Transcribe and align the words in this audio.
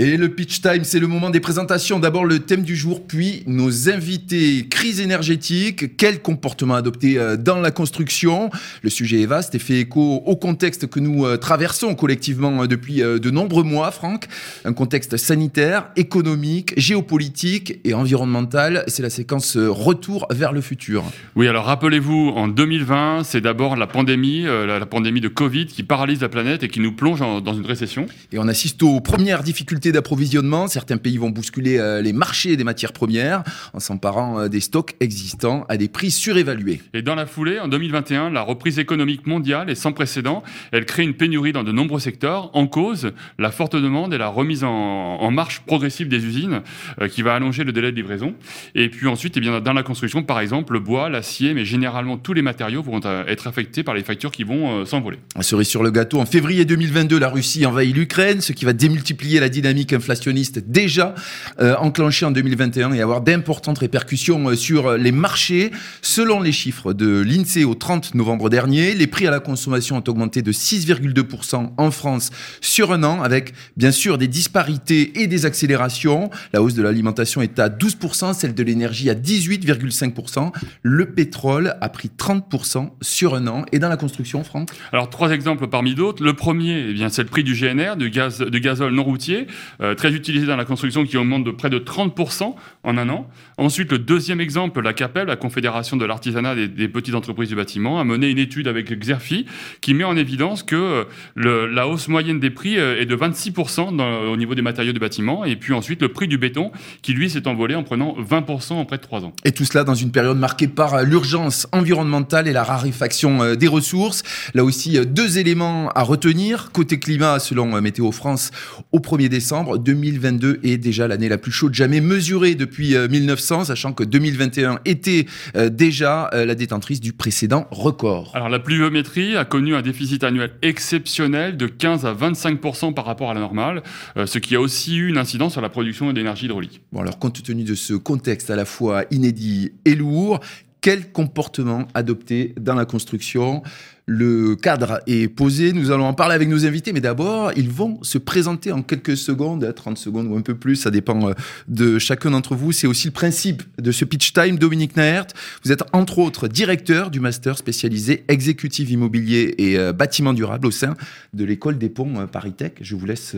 Et 0.00 0.16
le 0.16 0.28
pitch 0.28 0.60
time, 0.60 0.84
c'est 0.84 1.00
le 1.00 1.08
moment 1.08 1.28
des 1.28 1.40
présentations. 1.40 1.98
D'abord 1.98 2.24
le 2.24 2.38
thème 2.38 2.62
du 2.62 2.76
jour, 2.76 3.04
puis 3.04 3.42
nos 3.48 3.88
invités. 3.88 4.68
Crise 4.70 5.00
énergétique, 5.00 5.96
quel 5.96 6.22
comportement 6.22 6.76
adopter 6.76 7.18
euh, 7.18 7.36
dans 7.36 7.58
la 7.58 7.72
construction? 7.72 8.48
Le 8.82 8.90
sujet 8.90 9.22
est 9.22 9.26
vaste 9.26 9.56
et 9.56 9.58
fait 9.58 9.80
écho 9.80 10.22
au 10.24 10.36
contexte 10.36 10.86
que 10.86 11.00
nous 11.00 11.26
euh, 11.26 11.36
traversons 11.36 11.96
collectivement 11.96 12.62
euh, 12.62 12.66
depuis 12.68 12.98
de 12.98 13.30
nombreux 13.30 13.64
mois, 13.64 13.90
Franck. 13.90 14.28
Un 14.64 14.72
contexte 14.72 15.16
sanitaire, 15.16 15.90
économique, 15.96 16.74
géopolitique 16.76 17.80
et 17.82 17.92
environnemental. 17.92 18.84
C'est 18.86 19.02
la 19.02 19.10
séquence 19.10 19.56
retour 19.56 20.28
vers 20.30 20.52
le 20.52 20.60
futur. 20.60 21.02
Oui, 21.34 21.48
alors 21.48 21.64
rappelez-vous, 21.64 22.34
en 22.36 22.46
2020, 22.46 23.24
c'est 23.24 23.40
d'abord 23.40 23.74
la 23.74 23.88
pandémie, 23.88 24.44
la 24.44 24.86
pandémie 24.86 25.20
de 25.20 25.26
Covid 25.26 25.66
qui 25.66 25.82
paralyse 25.82 26.20
la 26.20 26.28
planète 26.28 26.62
et 26.62 26.68
qui 26.68 26.78
nous 26.78 26.92
plonge 26.92 27.18
dans 27.18 27.54
une 27.54 27.66
récession. 27.66 28.06
Et 28.30 28.38
on 28.38 28.46
assiste 28.46 28.80
aux 28.84 29.00
premières 29.00 29.42
difficultés 29.42 29.87
d'approvisionnement. 29.92 30.66
Certains 30.66 30.96
pays 30.96 31.16
vont 31.16 31.30
bousculer 31.30 31.78
euh, 31.78 32.02
les 32.02 32.12
marchés 32.12 32.56
des 32.56 32.64
matières 32.64 32.92
premières 32.92 33.42
en 33.72 33.80
s'emparant 33.80 34.40
euh, 34.40 34.48
des 34.48 34.60
stocks 34.60 34.94
existants 35.00 35.64
à 35.68 35.76
des 35.76 35.88
prix 35.88 36.10
surévalués. 36.10 36.80
Et 36.94 37.02
dans 37.02 37.14
la 37.14 37.26
foulée, 37.26 37.60
en 37.60 37.68
2021, 37.68 38.30
la 38.30 38.42
reprise 38.42 38.78
économique 38.78 39.26
mondiale 39.26 39.70
est 39.70 39.74
sans 39.74 39.92
précédent. 39.92 40.42
Elle 40.72 40.84
crée 40.84 41.02
une 41.02 41.14
pénurie 41.14 41.52
dans 41.52 41.64
de 41.64 41.72
nombreux 41.72 42.00
secteurs. 42.00 42.50
En 42.54 42.66
cause, 42.66 43.12
la 43.38 43.50
forte 43.50 43.76
demande 43.76 44.14
et 44.14 44.18
la 44.18 44.28
remise 44.28 44.64
en, 44.64 45.30
marche 45.30 45.60
progressive 45.60 46.08
des 46.08 46.24
usines 46.24 46.62
euh, 47.00 47.08
qui 47.08 47.22
va 47.22 47.34
allonger 47.34 47.62
le 47.62 47.72
délai 47.72 47.92
de 47.92 47.96
livraison. 47.96 48.34
Et 48.74 48.88
puis 48.88 49.06
ensuite, 49.06 49.36
eh 49.36 49.40
bien, 49.40 49.60
dans 49.60 49.72
la 49.72 49.82
construction, 49.82 50.22
par 50.22 50.40
exemple, 50.40 50.72
le 50.72 50.80
bois, 50.80 51.08
l'acier, 51.08 51.54
mais 51.54 51.64
généralement 51.64 52.16
tous 52.16 52.32
les 52.32 52.42
matériaux 52.42 52.82
vont 52.82 53.00
être 53.26 53.46
affectés 53.46 53.82
par 53.82 53.94
les 53.94 54.02
factures 54.02 54.32
qui 54.32 54.42
vont 54.42 54.84
s'envoler. 54.84 55.18
Cerise 55.40 55.68
sur 55.68 55.82
le 55.82 55.90
gâteau, 55.90 56.18
en 56.18 56.26
février 56.26 56.64
2022, 56.64 57.18
la 57.18 57.28
Russie 57.28 57.66
envahit 57.66 57.94
l'Ukraine, 57.94 58.40
ce 58.40 58.52
qui 58.52 58.64
va 58.64 58.72
démultiplier 58.72 59.40
la 59.40 59.48
dynamique 59.48 59.77
inflationniste 59.92 60.58
déjà 60.58 61.14
euh, 61.60 61.74
enclenché 61.76 62.26
en 62.26 62.30
2021 62.30 62.92
et 62.92 63.00
avoir 63.00 63.20
d'importantes 63.20 63.78
répercussions 63.78 64.50
euh, 64.50 64.56
sur 64.56 64.92
les 64.96 65.12
marchés. 65.12 65.70
Selon 66.02 66.40
les 66.40 66.52
chiffres 66.52 66.92
de 66.92 67.20
l'INSEE 67.20 67.64
au 67.64 67.74
30 67.74 68.14
novembre 68.14 68.50
dernier, 68.50 68.94
les 68.94 69.06
prix 69.06 69.26
à 69.26 69.30
la 69.30 69.40
consommation 69.40 69.96
ont 69.96 70.04
augmenté 70.06 70.42
de 70.42 70.52
6,2% 70.52 71.70
en 71.76 71.90
France 71.90 72.30
sur 72.60 72.92
un 72.92 73.02
an, 73.04 73.22
avec 73.22 73.54
bien 73.76 73.90
sûr 73.90 74.18
des 74.18 74.28
disparités 74.28 75.20
et 75.20 75.26
des 75.26 75.46
accélérations. 75.46 76.30
La 76.52 76.62
hausse 76.62 76.74
de 76.74 76.82
l'alimentation 76.82 77.42
est 77.42 77.58
à 77.58 77.68
12%, 77.68 78.34
celle 78.34 78.54
de 78.54 78.62
l'énergie 78.62 79.10
à 79.10 79.14
18,5%. 79.14 80.52
Le 80.82 81.06
pétrole 81.12 81.74
a 81.80 81.88
pris 81.88 82.10
30% 82.16 82.90
sur 83.00 83.34
un 83.34 83.46
an. 83.46 83.64
Et 83.72 83.78
dans 83.78 83.88
la 83.88 83.96
construction, 83.96 84.44
Franck? 84.44 84.70
Alors, 84.92 85.10
trois 85.10 85.30
exemples 85.30 85.66
parmi 85.68 85.94
d'autres. 85.94 86.22
Le 86.22 86.34
premier, 86.34 86.86
eh 86.88 86.92
bien, 86.92 87.08
c'est 87.08 87.22
le 87.22 87.28
prix 87.28 87.44
du 87.44 87.54
GNR, 87.54 87.96
du, 87.96 88.10
gaz, 88.10 88.40
du 88.40 88.60
gazole 88.60 88.92
non 88.92 89.04
routier. 89.04 89.46
Euh, 89.80 89.94
très 89.94 90.12
utilisé 90.12 90.46
dans 90.46 90.56
la 90.56 90.64
construction, 90.64 91.04
qui 91.04 91.16
augmente 91.16 91.44
de 91.44 91.50
près 91.50 91.70
de 91.70 91.78
30% 91.78 92.54
en 92.84 92.98
un 92.98 93.08
an. 93.08 93.28
Ensuite, 93.56 93.92
le 93.92 93.98
deuxième 93.98 94.40
exemple, 94.40 94.80
la 94.80 94.92
CAPEL, 94.92 95.26
la 95.26 95.36
Confédération 95.36 95.96
de 95.96 96.04
l'artisanat 96.04 96.54
des, 96.54 96.88
petites 96.88 97.14
entreprises 97.14 97.48
du 97.48 97.56
bâtiment, 97.56 98.00
a 98.00 98.04
mené 98.04 98.28
une 98.28 98.38
étude 98.38 98.68
avec 98.68 98.92
Xerfi 98.92 99.46
qui 99.80 99.94
met 99.94 100.04
en 100.04 100.16
évidence 100.16 100.62
que 100.62 101.06
euh, 101.38 101.68
la 101.72 101.88
hausse 101.88 102.08
moyenne 102.08 102.40
des 102.40 102.50
prix 102.50 102.78
euh, 102.78 103.00
est 103.00 103.06
de 103.06 103.16
26% 103.16 104.00
au 104.28 104.36
niveau 104.36 104.54
des 104.54 104.62
matériaux 104.62 104.92
de 104.92 104.98
bâtiment. 104.98 105.44
Et 105.44 105.56
puis 105.56 105.72
ensuite, 105.72 106.02
le 106.02 106.08
prix 106.08 106.28
du 106.28 106.38
béton, 106.38 106.70
qui 107.02 107.12
lui 107.12 107.30
s'est 107.30 107.46
envolé 107.46 107.74
en 107.74 107.82
prenant 107.82 108.16
20% 108.18 108.74
en 108.74 108.84
près 108.84 108.96
de 108.96 109.02
3 109.02 109.24
ans. 109.24 109.32
Et 109.44 109.52
tout 109.52 109.64
cela 109.64 109.84
dans 109.84 109.94
une 109.94 110.12
période 110.12 110.38
marquée 110.38 110.68
par 110.68 111.02
l'urgence 111.02 111.66
environnementale 111.72 112.48
et 112.48 112.52
la 112.52 112.64
raréfaction 112.64 113.54
des 113.54 113.68
ressources. 113.68 114.22
Là 114.54 114.64
aussi, 114.64 114.98
deux 115.06 115.38
éléments 115.38 115.90
à 115.90 116.02
retenir. 116.02 116.70
Côté 116.72 116.98
climat, 116.98 117.38
selon 117.38 117.80
Météo 117.80 118.12
France, 118.12 118.50
au 118.92 118.98
1er 118.98 119.28
décembre, 119.28 119.57
2022 119.64 120.60
est 120.62 120.78
déjà 120.78 121.08
l'année 121.08 121.28
la 121.28 121.38
plus 121.38 121.52
chaude 121.52 121.74
jamais 121.74 122.00
mesurée 122.00 122.54
depuis 122.54 122.96
1900, 122.96 123.60
euh, 123.60 123.64
sachant 123.64 123.92
que 123.92 124.04
2021 124.04 124.80
était 124.84 125.26
euh, 125.56 125.68
déjà 125.68 126.30
euh, 126.32 126.44
la 126.44 126.54
détentrice 126.54 127.00
du 127.00 127.12
précédent 127.12 127.66
record. 127.70 128.30
Alors 128.34 128.48
la 128.48 128.58
pluviométrie 128.58 129.36
a 129.36 129.44
connu 129.44 129.74
un 129.74 129.82
déficit 129.82 130.24
annuel 130.24 130.52
exceptionnel 130.62 131.56
de 131.56 131.66
15 131.66 132.06
à 132.06 132.14
25% 132.14 132.94
par 132.94 133.04
rapport 133.04 133.30
à 133.30 133.34
la 133.34 133.40
normale, 133.40 133.82
ce 134.24 134.38
qui 134.38 134.54
a 134.54 134.60
aussi 134.60 134.96
eu 134.96 135.08
une 135.08 135.18
incidence 135.18 135.52
sur 135.52 135.60
la 135.60 135.68
production 135.68 136.12
d'énergie 136.12 136.46
hydraulique. 136.46 136.80
Bon 136.92 137.00
alors 137.00 137.18
compte 137.18 137.42
tenu 137.42 137.64
de 137.64 137.74
ce 137.74 137.94
contexte 137.94 138.50
à 138.50 138.56
la 138.56 138.64
fois 138.64 139.04
inédit 139.10 139.72
et 139.84 139.94
lourd, 139.94 140.40
quel 140.80 141.12
comportement 141.12 141.86
adopter 141.94 142.54
dans 142.60 142.74
la 142.74 142.84
construction 142.84 143.62
le 144.10 144.56
cadre 144.56 145.02
est 145.06 145.28
posé, 145.28 145.74
nous 145.74 145.90
allons 145.90 146.06
en 146.06 146.14
parler 146.14 146.34
avec 146.34 146.48
nos 146.48 146.64
invités, 146.64 146.94
mais 146.94 147.02
d'abord, 147.02 147.52
ils 147.56 147.68
vont 147.68 148.02
se 148.02 148.16
présenter 148.16 148.72
en 148.72 148.82
quelques 148.82 149.18
secondes, 149.18 149.70
30 149.76 149.98
secondes 149.98 150.28
ou 150.28 150.36
un 150.36 150.40
peu 150.40 150.54
plus, 150.54 150.76
ça 150.76 150.90
dépend 150.90 151.28
euh, 151.28 151.34
de 151.68 151.98
chacun 151.98 152.30
d'entre 152.30 152.54
vous. 152.54 152.72
C'est 152.72 152.86
aussi 152.86 153.08
le 153.08 153.12
principe 153.12 153.62
de 153.78 153.92
ce 153.92 154.06
pitch 154.06 154.32
time. 154.32 154.56
Dominique 154.56 154.96
Naert, 154.96 155.26
vous 155.62 155.72
êtes 155.72 155.84
entre 155.92 156.20
autres 156.20 156.48
directeur 156.48 157.10
du 157.10 157.20
master 157.20 157.58
spécialisé 157.58 158.24
exécutif 158.28 158.90
immobilier 158.90 159.54
et 159.58 159.78
euh, 159.78 159.92
bâtiment 159.92 160.32
durable 160.32 160.68
au 160.68 160.70
sein 160.70 160.94
de 161.34 161.44
l'école 161.44 161.76
des 161.76 161.90
ponts 161.90 162.18
euh, 162.18 162.26
Paris 162.26 162.54
Tech. 162.54 162.72
Je 162.80 162.96
vous 162.96 163.04
laisse 163.04 163.36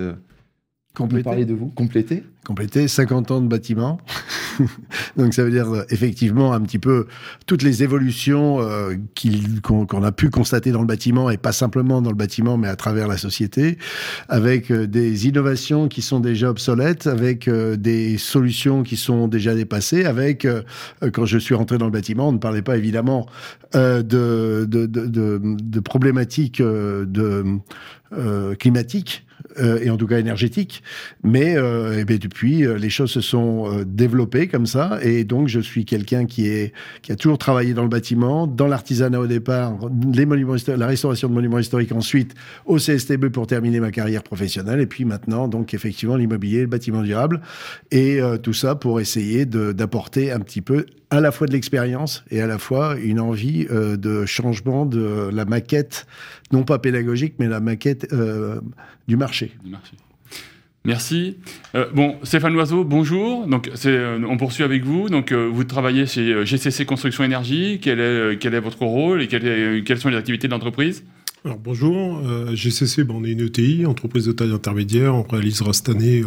Compléter. 0.94 1.22
parler 1.22 1.44
de 1.44 1.54
vous. 1.54 1.68
Compléter. 1.68 2.24
Compléter 2.44 2.88
50 2.88 3.30
ans 3.30 3.40
de 3.40 3.46
bâtiment. 3.46 4.00
Donc 5.16 5.34
ça 5.34 5.44
veut 5.44 5.52
dire 5.52 5.72
euh, 5.72 5.84
effectivement 5.90 6.52
un 6.52 6.60
petit 6.62 6.80
peu 6.80 7.06
toutes 7.46 7.62
les 7.62 7.84
évolutions 7.84 8.60
euh, 8.60 8.96
qu'on 9.62 10.02
a 10.02 10.10
pu 10.10 10.30
constater 10.30 10.72
dans 10.72 10.80
le 10.80 10.88
bâtiment 10.88 11.30
et 11.30 11.36
pas 11.36 11.52
simplement 11.52 12.02
dans 12.02 12.10
le 12.10 12.16
bâtiment 12.16 12.56
mais 12.56 12.66
à 12.66 12.74
travers 12.74 13.06
la 13.06 13.18
société, 13.18 13.78
avec 14.28 14.72
euh, 14.72 14.88
des 14.88 15.28
innovations 15.28 15.86
qui 15.86 16.02
sont 16.02 16.18
déjà 16.18 16.50
obsolètes, 16.50 17.06
avec 17.06 17.48
des 17.48 18.18
solutions 18.18 18.82
qui 18.82 18.96
sont 18.96 19.28
déjà 19.28 19.54
dépassées, 19.54 20.04
avec 20.04 20.46
quand 21.12 21.24
je 21.24 21.38
suis 21.38 21.54
rentré 21.54 21.78
dans 21.78 21.84
le 21.84 21.92
bâtiment, 21.92 22.28
on 22.28 22.32
ne 22.32 22.38
parlait 22.38 22.62
pas 22.62 22.76
évidemment 22.76 23.26
de, 23.74 24.02
de, 24.02 24.86
de, 24.86 25.40
de, 25.42 25.80
problématiques 25.80 26.60
de 26.60 27.60
climatiques 28.58 29.24
euh, 29.58 29.80
et 29.82 29.90
en 29.90 29.96
tout 29.96 30.06
cas 30.06 30.18
énergétique. 30.18 30.82
Mais 31.22 31.56
euh, 31.56 32.04
eh 32.08 32.18
depuis, 32.18 32.64
euh, 32.64 32.76
les 32.76 32.90
choses 32.90 33.10
se 33.10 33.20
sont 33.20 33.84
développées 33.86 34.48
comme 34.48 34.66
ça, 34.66 34.98
et 35.02 35.24
donc 35.24 35.48
je 35.48 35.60
suis 35.60 35.84
quelqu'un 35.84 36.26
qui 36.26 36.50
qui 37.02 37.12
a 37.12 37.16
toujours 37.16 37.38
travaillé 37.38 37.74
dans 37.74 37.82
le 37.82 37.88
bâtiment, 37.88 38.46
dans 38.46 38.66
l'artisanat 38.66 39.20
au 39.20 39.26
départ, 39.26 39.76
les 40.12 40.26
monuments, 40.26 40.56
la 40.66 40.86
restauration 40.86 41.28
de 41.28 41.34
monuments 41.34 41.58
historiques 41.58 41.92
ensuite 41.92 42.34
au 42.66 42.76
CSTB 42.76 43.28
pour 43.28 43.46
terminer 43.46 43.80
ma 43.80 43.90
carrière 43.90 44.22
professionnelle, 44.22 44.80
et 44.80 44.86
puis 44.86 45.04
maintenant 45.04 45.48
donc 45.48 45.74
effectivement 45.74 46.16
l'immobilier, 46.16 46.62
le 46.62 46.66
bâtiment 46.66 47.02
durable, 47.02 47.40
et 47.90 48.20
tout 48.42 48.52
ça 48.52 48.74
pour 48.74 49.00
essayer 49.00 49.46
d'apporter 49.46 50.32
un 50.32 50.40
petit 50.40 50.60
peu 50.62 50.86
à 51.10 51.20
la 51.20 51.32
fois 51.32 51.46
de 51.46 51.52
l'expérience 51.52 52.24
et 52.30 52.40
à 52.40 52.46
la 52.46 52.58
fois 52.58 52.96
une 52.96 53.20
envie 53.20 53.66
de 53.68 54.24
changement 54.26 54.86
de 54.86 55.28
la 55.32 55.44
maquette, 55.44 56.06
non 56.52 56.62
pas 56.62 56.78
pédagogique, 56.78 57.34
mais 57.38 57.48
la 57.48 57.60
maquette 57.60 58.06
du 59.08 59.16
marché. 59.16 59.52
Merci. 60.84 61.36
Euh, 61.74 61.90
bon, 61.92 62.16
Stéphane 62.22 62.54
Loiseau, 62.54 62.84
bonjour. 62.84 63.46
Donc, 63.46 63.70
euh, 63.84 64.18
on 64.26 64.38
poursuit 64.38 64.64
avec 64.64 64.82
vous. 64.82 65.10
Donc, 65.10 65.30
euh, 65.30 65.46
vous 65.52 65.64
travaillez 65.64 66.06
chez 66.06 66.46
GCC 66.46 66.86
Construction 66.86 67.22
Énergie. 67.22 67.80
Quel 67.82 68.00
est 68.00 68.60
votre 68.60 68.82
rôle 68.82 69.20
et 69.20 69.28
quelles 69.28 69.98
sont 69.98 70.08
les 70.08 70.16
activités 70.16 70.48
de 70.48 70.52
l'entreprise? 70.52 71.04
Alors 71.42 71.56
bonjour, 71.56 72.20
euh, 72.26 72.54
GCC, 72.54 73.02
ben, 73.02 73.14
on 73.16 73.24
est 73.24 73.30
une 73.30 73.40
ETI, 73.40 73.86
entreprise 73.86 74.26
de 74.26 74.32
taille 74.32 74.52
intermédiaire. 74.52 75.14
On 75.14 75.22
réalisera 75.22 75.72
cette 75.72 75.88
année 75.88 76.20
euh, 76.20 76.26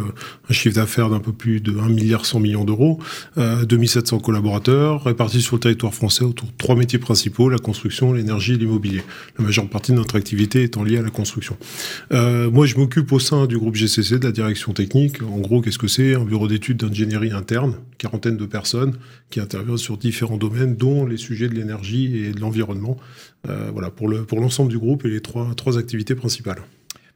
un 0.50 0.52
chiffre 0.52 0.74
d'affaires 0.74 1.08
d'un 1.08 1.20
peu 1.20 1.32
plus 1.32 1.60
de 1.60 1.78
1 1.78 1.88
milliard 1.88 2.26
100 2.26 2.40
millions 2.40 2.64
d'euros, 2.64 2.98
euh, 3.38 3.64
2700 3.64 4.18
collaborateurs 4.18 5.04
répartis 5.04 5.40
sur 5.40 5.54
le 5.54 5.60
territoire 5.60 5.94
français 5.94 6.24
autour 6.24 6.48
de 6.48 6.52
trois 6.58 6.74
métiers 6.74 6.98
principaux, 6.98 7.48
la 7.48 7.58
construction, 7.58 8.12
l'énergie 8.12 8.54
et 8.54 8.56
l'immobilier. 8.56 9.02
La 9.38 9.44
majeure 9.44 9.68
partie 9.68 9.92
de 9.92 9.98
notre 9.98 10.16
activité 10.16 10.64
étant 10.64 10.82
liée 10.82 10.98
à 10.98 11.02
la 11.02 11.10
construction. 11.10 11.56
Euh, 12.10 12.50
moi, 12.50 12.66
je 12.66 12.74
m'occupe 12.74 13.12
au 13.12 13.20
sein 13.20 13.46
du 13.46 13.56
groupe 13.56 13.76
GCC 13.76 14.18
de 14.18 14.24
la 14.24 14.32
direction 14.32 14.72
technique. 14.72 15.22
En 15.22 15.38
gros, 15.38 15.60
qu'est-ce 15.60 15.78
que 15.78 15.86
c'est? 15.86 16.16
Un 16.16 16.24
bureau 16.24 16.48
d'études 16.48 16.78
d'ingénierie 16.78 17.30
interne, 17.30 17.76
quarantaine 17.98 18.36
de 18.36 18.46
personnes 18.46 18.94
qui 19.30 19.38
interviennent 19.38 19.78
sur 19.78 19.96
différents 19.96 20.38
domaines, 20.38 20.74
dont 20.74 21.06
les 21.06 21.18
sujets 21.18 21.48
de 21.48 21.54
l'énergie 21.54 22.16
et 22.16 22.32
de 22.32 22.40
l'environnement. 22.40 22.96
Euh, 23.48 23.70
voilà, 23.72 23.90
pour 23.90 24.08
l'ensemble 24.08 24.68
pour 24.68 24.68
du 24.68 24.78
groupe 24.78 25.03
les 25.08 25.20
trois, 25.20 25.54
trois 25.54 25.78
activités 25.78 26.14
principales. 26.14 26.62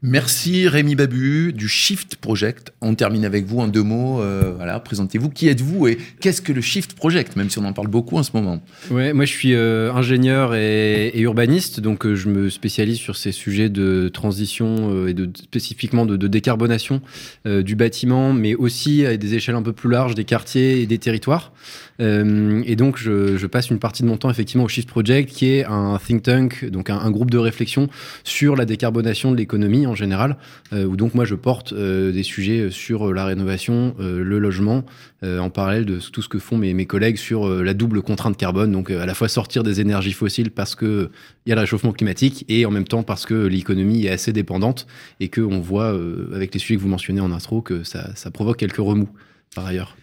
Merci 0.00 0.69
Rémi 0.69 0.95
Babu 0.95 1.53
du 1.53 1.67
Shift 1.67 2.15
Project. 2.17 2.73
On 2.81 2.95
termine 2.95 3.25
avec 3.25 3.47
vous 3.47 3.59
en 3.59 3.67
deux 3.67 3.83
mots. 3.83 4.23
Euh, 4.23 4.53
voilà, 4.55 4.79
présentez-vous. 4.79 5.29
Qui 5.29 5.49
êtes-vous 5.49 5.89
et 5.89 5.99
qu'est-ce 6.21 6.41
que 6.41 6.53
le 6.53 6.61
Shift 6.61 6.93
Project, 6.93 7.35
même 7.35 7.50
si 7.50 7.59
on 7.59 7.65
en 7.65 7.73
parle 7.73 7.89
beaucoup 7.89 8.17
en 8.17 8.23
ce 8.23 8.31
moment 8.33 8.62
Ouais, 8.93 9.12
moi 9.12 9.25
je 9.25 9.33
suis 9.33 9.55
euh, 9.55 9.93
ingénieur 9.93 10.55
et, 10.55 11.19
urbaniste, 11.19 11.81
donc 11.81 12.06
euh, 12.06 12.15
je 12.15 12.29
me 12.29 12.49
spécialise 12.49 12.99
sur 12.99 13.17
ces 13.17 13.33
sujets 13.33 13.71
de 13.71 14.09
transition 14.09 15.09
et 15.09 15.15
de 15.15 15.29
spécifiquement 15.35 16.06
de, 16.06 16.29
décarbonation 16.29 17.03
du 17.45 17.75
bâtiment, 17.75 18.33
mais 18.33 18.55
aussi 18.55 19.05
à 19.05 19.17
des 19.17 19.35
échelles 19.35 19.56
un 19.56 19.62
peu 19.62 19.73
plus 19.73 19.91
larges 19.91 20.15
des 20.15 20.25
quartiers 20.25 20.81
et 20.81 20.87
des 20.87 20.99
territoires. 20.99 21.53
et 21.99 22.77
donc 22.77 22.99
je, 22.99 23.47
passe 23.47 23.71
une 23.71 23.79
partie 23.81 24.03
de 24.03 24.09
mon 24.09 24.17
temps 24.17 24.31
effectivement 24.31 24.65
au 24.65 24.69
Shift 24.69 24.89
Project, 24.89 25.31
qui 25.31 25.47
est 25.47 25.65
un 25.65 25.99
think 25.99 26.23
tank, 26.23 26.67
donc 26.67 26.91
un 26.91 27.11
groupe 27.11 27.31
de 27.31 27.39
réflexion 27.39 27.89
sur 28.23 28.55
la 28.55 28.65
décarbonation 28.65 29.33
de 29.33 29.37
l'économie 29.37 29.88
en 29.88 29.94
général, 29.94 30.37
où 30.73 30.96
donc 30.96 31.14
moi 31.14 31.25
je 31.25 31.35
porte 31.35 31.75
des 31.75 32.23
sujets 32.23 32.70
sur 32.70 33.12
la 33.12 33.25
rénovation, 33.25 33.94
le 33.99 34.38
logement, 34.38 34.85
en 35.23 35.50
parallèle 35.50 35.85
de 35.85 35.99
tout 35.99 36.23
ce 36.23 36.29
que 36.29 36.38
font 36.38 36.56
mes, 36.56 36.87
collègues 36.87 37.17
sur 37.17 37.49
la 37.49 37.75
double 37.75 38.02
contrainte 38.02 38.37
carbone, 38.37 38.73
donc 38.73 38.90
à 38.90 39.06
la 39.06 39.14
fois 39.14 39.29
sortir 39.29 39.62
des 39.62 39.81
énergies 39.81 40.12
fossiles 40.12 40.50
parce 40.50 40.75
que 40.75 41.11
il 41.46 41.50
y 41.50 41.52
a 41.52 41.55
le 41.55 41.62
réchauffement 41.62 41.93
climatique 41.93 42.44
et 42.49 42.67
en 42.67 42.70
même 42.70 42.87
temps 42.87 43.02
parce 43.02 43.26
que 43.26 43.35
l'économie 43.35 44.06
est 44.06 44.11
assez 44.11 44.32
dépendante 44.32 44.87
et 45.20 45.29
que 45.29 45.40
on 45.40 45.61
voit 45.61 45.96
avec 46.35 46.55
les 46.55 46.61
sujets 46.61 46.76
que 46.76 46.82
vous 46.82 46.88
mentionnez 46.88 47.20
en 47.20 47.32
intro 47.32 47.62
que 47.62 47.82
ça 47.85 48.31
provoque 48.32 48.58
quelques 48.58 48.76
remous 48.76 49.08
par 49.55 49.67
ailleurs. 49.67 49.96